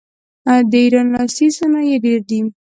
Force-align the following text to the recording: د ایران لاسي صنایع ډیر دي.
د 0.71 0.73
ایران 0.83 1.07
لاسي 1.13 1.47
صنایع 1.57 1.97
ډیر 2.05 2.19
دي. 2.29 2.39